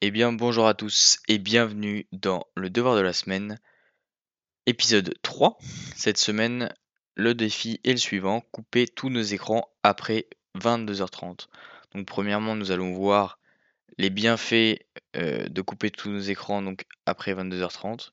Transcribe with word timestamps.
Eh 0.00 0.12
bien, 0.12 0.32
bonjour 0.32 0.68
à 0.68 0.74
tous 0.74 1.18
et 1.26 1.38
bienvenue 1.38 2.06
dans 2.12 2.46
le 2.54 2.70
devoir 2.70 2.94
de 2.94 3.00
la 3.00 3.12
semaine, 3.12 3.58
épisode 4.64 5.12
3. 5.22 5.58
Cette 5.96 6.18
semaine, 6.18 6.72
le 7.16 7.34
défi 7.34 7.80
est 7.82 7.90
le 7.90 7.96
suivant, 7.96 8.42
couper 8.52 8.86
tous 8.86 9.10
nos 9.10 9.22
écrans 9.22 9.68
après 9.82 10.28
22h30. 10.56 11.48
Donc 11.96 12.06
premièrement, 12.06 12.54
nous 12.54 12.70
allons 12.70 12.92
voir 12.92 13.40
les 13.96 14.08
bienfaits 14.08 14.78
euh, 15.16 15.48
de 15.48 15.62
couper 15.62 15.90
tous 15.90 16.10
nos 16.10 16.20
écrans 16.20 16.62
donc 16.62 16.84
après 17.04 17.34
22h30. 17.34 18.10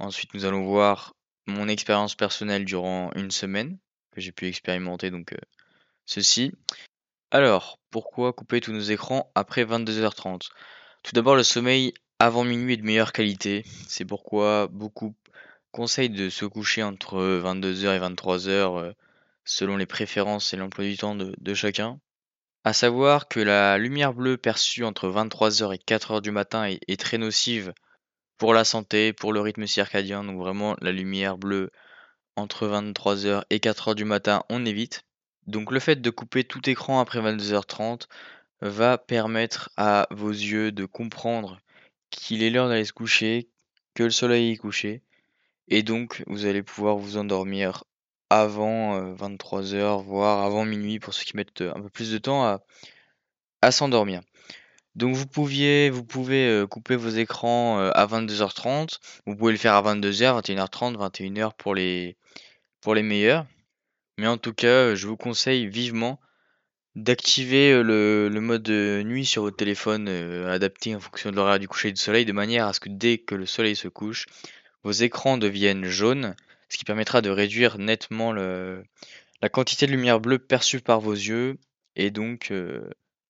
Ensuite, 0.00 0.34
nous 0.34 0.44
allons 0.44 0.64
voir 0.64 1.14
mon 1.46 1.68
expérience 1.68 2.16
personnelle 2.16 2.64
durant 2.64 3.12
une 3.14 3.30
semaine 3.30 3.78
que 4.10 4.20
j'ai 4.20 4.32
pu 4.32 4.48
expérimenter 4.48 5.12
donc 5.12 5.34
euh, 5.34 5.38
ceci. 6.04 6.50
Alors, 7.30 7.78
pourquoi 7.92 8.32
couper 8.32 8.60
tous 8.60 8.72
nos 8.72 8.80
écrans 8.80 9.30
après 9.36 9.64
22h30 9.64 10.48
Tout 11.02 11.12
d'abord, 11.14 11.36
le 11.36 11.42
sommeil 11.42 11.94
avant 12.18 12.44
minuit 12.44 12.74
est 12.74 12.76
de 12.76 12.84
meilleure 12.84 13.12
qualité. 13.12 13.64
C'est 13.88 14.04
pourquoi 14.04 14.68
beaucoup 14.68 15.14
conseillent 15.72 16.10
de 16.10 16.28
se 16.28 16.44
coucher 16.44 16.82
entre 16.84 17.16
22h 17.42 17.96
et 17.96 17.98
23h 17.98 18.48
euh, 18.48 18.92
selon 19.44 19.76
les 19.76 19.86
préférences 19.86 20.54
et 20.54 20.56
l'emploi 20.56 20.84
du 20.84 20.96
temps 20.96 21.16
de, 21.16 21.54
chacun. 21.54 21.98
À 22.62 22.72
savoir 22.72 23.26
que 23.26 23.40
la 23.40 23.78
lumière 23.78 24.14
bleue 24.14 24.36
perçue 24.36 24.84
entre 24.84 25.08
23h 25.08 25.74
et 25.74 25.78
4h 25.78 26.20
du 26.20 26.30
matin 26.30 26.66
est, 26.66 26.78
est, 26.86 27.00
très 27.00 27.18
nocive 27.18 27.72
pour 28.38 28.54
la 28.54 28.64
santé, 28.64 29.12
pour 29.12 29.32
le 29.32 29.40
rythme 29.40 29.66
circadien. 29.66 30.22
Donc 30.22 30.38
vraiment, 30.38 30.76
la 30.80 30.92
lumière 30.92 31.38
bleue 31.38 31.70
entre 32.36 32.68
23h 32.68 33.42
et 33.50 33.58
4h 33.58 33.96
du 33.96 34.04
matin, 34.04 34.44
on 34.48 34.64
évite. 34.64 35.02
Donc 35.48 35.72
le 35.72 35.80
fait 35.80 36.00
de 36.00 36.10
couper 36.10 36.44
tout 36.44 36.70
écran 36.70 37.00
après 37.00 37.20
22h30 37.20 38.06
va 38.62 38.96
permettre 38.96 39.70
à 39.76 40.06
vos 40.10 40.30
yeux 40.30 40.72
de 40.72 40.84
comprendre 40.84 41.60
qu'il 42.10 42.42
est 42.42 42.50
l'heure 42.50 42.68
d'aller 42.68 42.84
se 42.84 42.92
coucher, 42.92 43.48
que 43.94 44.04
le 44.04 44.10
soleil 44.10 44.52
est 44.52 44.56
couché, 44.56 45.02
et 45.68 45.82
donc 45.82 46.22
vous 46.26 46.46
allez 46.46 46.62
pouvoir 46.62 46.96
vous 46.96 47.16
endormir 47.16 47.84
avant 48.30 49.14
23h, 49.14 50.02
voire 50.04 50.44
avant 50.44 50.64
minuit 50.64 51.00
pour 51.00 51.12
ceux 51.12 51.24
qui 51.24 51.36
mettent 51.36 51.60
un 51.60 51.80
peu 51.80 51.90
plus 51.90 52.12
de 52.12 52.18
temps 52.18 52.60
à, 53.60 53.70
s'endormir. 53.70 54.22
Donc 54.94 55.14
vous 55.14 55.26
pouvez 55.26 55.90
couper 56.70 56.96
vos 56.96 57.08
écrans 57.08 57.78
à 57.78 58.06
22h30, 58.06 58.98
vous 59.26 59.36
pouvez 59.36 59.52
le 59.52 59.58
faire 59.58 59.74
à 59.74 59.82
22h, 59.82 60.40
21h30, 60.40 60.96
21h 60.96 61.52
pour 61.56 61.74
les, 61.74 62.16
pour 62.80 62.94
les 62.94 63.02
meilleurs. 63.02 63.46
Mais 64.18 64.26
en 64.26 64.38
tout 64.38 64.52
cas, 64.52 64.94
je 64.94 65.06
vous 65.06 65.16
conseille 65.16 65.66
vivement 65.66 66.20
d'activer 66.94 67.82
le, 67.82 68.28
mode 68.40 68.68
nuit 68.68 69.24
sur 69.24 69.42
votre 69.42 69.56
téléphone 69.56 70.08
adapté 70.08 70.94
en 70.94 71.00
fonction 71.00 71.30
de 71.30 71.36
l'horaire 71.36 71.58
du 71.58 71.68
coucher 71.68 71.92
du 71.92 72.00
soleil 72.00 72.24
de 72.24 72.32
manière 72.32 72.66
à 72.66 72.72
ce 72.72 72.80
que 72.80 72.88
dès 72.88 73.18
que 73.18 73.34
le 73.34 73.46
soleil 73.46 73.76
se 73.76 73.88
couche, 73.88 74.26
vos 74.84 74.92
écrans 74.92 75.38
deviennent 75.38 75.86
jaunes, 75.86 76.34
ce 76.68 76.76
qui 76.76 76.84
permettra 76.84 77.22
de 77.22 77.30
réduire 77.30 77.78
nettement 77.78 78.32
la 78.32 79.48
quantité 79.50 79.86
de 79.86 79.92
lumière 79.92 80.20
bleue 80.20 80.38
perçue 80.38 80.80
par 80.80 81.00
vos 81.00 81.14
yeux 81.14 81.58
et 81.96 82.10
donc 82.10 82.52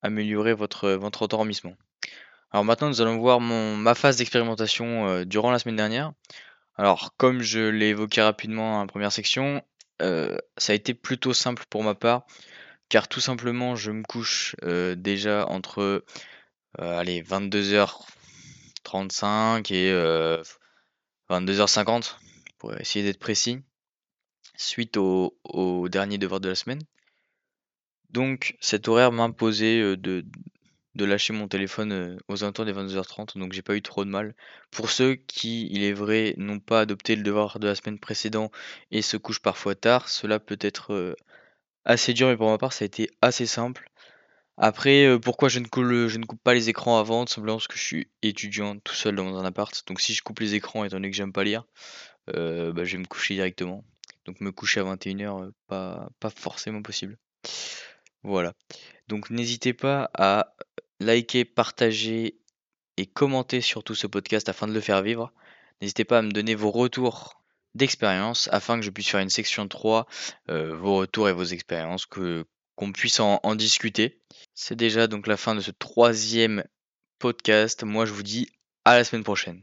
améliorer 0.02 0.54
votre, 0.54 0.90
votre 0.90 1.22
endormissement. 1.22 1.76
Alors 2.50 2.64
maintenant, 2.64 2.88
nous 2.88 3.00
allons 3.00 3.18
voir 3.18 3.40
ma 3.40 3.94
phase 3.94 4.16
d'expérimentation 4.16 5.24
durant 5.24 5.52
la 5.52 5.58
semaine 5.58 5.76
dernière. 5.76 6.12
Alors, 6.76 7.14
comme 7.16 7.42
je 7.42 7.60
l'ai 7.60 7.88
évoqué 7.88 8.22
rapidement 8.22 8.80
en 8.80 8.86
première 8.86 9.12
section, 9.12 9.62
euh, 10.00 10.36
ça 10.56 10.72
a 10.72 10.76
été 10.76 10.94
plutôt 10.94 11.34
simple 11.34 11.64
pour 11.68 11.84
ma 11.84 11.94
part, 11.94 12.26
car 12.92 13.08
tout 13.08 13.20
simplement 13.20 13.74
je 13.74 13.90
me 13.90 14.02
couche 14.02 14.54
euh, 14.64 14.94
déjà 14.94 15.46
entre 15.48 15.80
euh, 15.80 16.04
allez, 16.98 17.22
22h35 17.22 19.72
et 19.72 19.90
22h50 21.30 22.16
pour 22.58 22.78
essayer 22.78 23.02
d'être 23.02 23.18
précis, 23.18 23.60
suite 24.56 24.98
au, 24.98 25.34
dernier 25.88 26.18
devoir 26.18 26.40
de 26.40 26.50
la 26.50 26.54
semaine. 26.54 26.82
Donc 28.10 28.58
cet 28.60 28.88
horaire 28.88 29.10
m'imposait 29.10 29.96
de, 29.96 30.26
de 30.94 31.04
lâcher 31.06 31.32
mon 31.32 31.48
téléphone 31.48 31.92
euh, 31.92 32.18
aux 32.28 32.44
alentours 32.44 32.66
des 32.66 32.74
22h30, 32.74 33.38
donc 33.38 33.54
j'ai 33.54 33.62
pas 33.62 33.74
eu 33.74 33.82
trop 33.82 34.04
de 34.04 34.10
mal. 34.10 34.34
Pour 34.70 34.90
ceux 34.90 35.14
qui, 35.14 35.66
il 35.70 35.82
est 35.82 35.94
vrai, 35.94 36.34
n'ont 36.36 36.60
pas 36.60 36.80
adopté 36.80 37.16
le 37.16 37.22
devoir 37.22 37.58
de 37.58 37.68
la 37.68 37.74
semaine 37.74 37.98
précédente 37.98 38.52
et 38.90 39.00
se 39.00 39.16
couchent 39.16 39.40
parfois 39.40 39.74
tard, 39.74 40.10
cela 40.10 40.38
peut 40.38 40.58
être 40.60 40.92
euh, 40.92 41.16
assez 41.84 42.14
dur, 42.14 42.28
mais 42.28 42.36
pour 42.36 42.50
ma 42.50 42.58
part, 42.58 42.72
ça 42.72 42.84
a 42.84 42.86
été 42.86 43.10
assez 43.20 43.46
simple. 43.46 43.88
Après, 44.56 45.06
euh, 45.06 45.18
pourquoi 45.18 45.48
je 45.48 45.58
ne, 45.58 45.66
coupe, 45.66 45.84
je 45.84 46.18
ne, 46.18 46.24
coupe, 46.24 46.42
pas 46.42 46.54
les 46.54 46.68
écrans 46.68 46.98
avant? 46.98 47.24
Tout 47.24 47.32
simplement 47.32 47.56
parce 47.56 47.68
que 47.68 47.78
je 47.78 47.84
suis 47.84 48.08
étudiant 48.22 48.78
tout 48.78 48.94
seul 48.94 49.16
dans 49.16 49.36
un 49.36 49.44
appart. 49.44 49.82
Donc 49.86 50.00
si 50.00 50.14
je 50.14 50.22
coupe 50.22 50.40
les 50.40 50.54
écrans, 50.54 50.84
étant 50.84 50.96
donné 50.96 51.10
que 51.10 51.16
j'aime 51.16 51.32
pas 51.32 51.44
lire, 51.44 51.64
bah, 52.26 52.84
je 52.84 52.92
vais 52.92 52.98
me 52.98 53.06
coucher 53.06 53.34
directement. 53.34 53.84
Donc 54.26 54.40
me 54.40 54.52
coucher 54.52 54.80
à 54.80 54.84
21h, 54.84 55.50
pas, 55.66 56.10
pas 56.20 56.30
forcément 56.30 56.82
possible. 56.82 57.18
Voilà. 58.22 58.52
Donc 59.08 59.30
n'hésitez 59.30 59.72
pas 59.72 60.10
à 60.14 60.54
liker, 61.00 61.44
partager 61.44 62.38
et 62.96 63.06
commenter 63.06 63.60
surtout 63.60 63.94
ce 63.94 64.06
podcast 64.06 64.48
afin 64.48 64.68
de 64.68 64.72
le 64.72 64.80
faire 64.80 65.02
vivre. 65.02 65.32
N'hésitez 65.80 66.04
pas 66.04 66.18
à 66.18 66.22
me 66.22 66.30
donner 66.30 66.54
vos 66.54 66.70
retours 66.70 67.41
d'expérience 67.74 68.48
afin 68.52 68.78
que 68.78 68.84
je 68.84 68.90
puisse 68.90 69.08
faire 69.08 69.20
une 69.20 69.30
section 69.30 69.68
3, 69.68 70.06
euh, 70.50 70.74
vos 70.76 70.96
retours 70.96 71.28
et 71.28 71.32
vos 71.32 71.44
expériences, 71.44 72.06
que 72.06 72.44
qu'on 72.74 72.92
puisse 72.92 73.20
en, 73.20 73.38
en 73.42 73.54
discuter. 73.54 74.22
C'est 74.54 74.76
déjà 74.76 75.06
donc 75.06 75.26
la 75.26 75.36
fin 75.36 75.54
de 75.54 75.60
ce 75.60 75.70
troisième 75.70 76.64
podcast. 77.18 77.84
Moi 77.84 78.06
je 78.06 78.12
vous 78.12 78.22
dis 78.22 78.48
à 78.84 78.96
la 78.96 79.04
semaine 79.04 79.24
prochaine. 79.24 79.62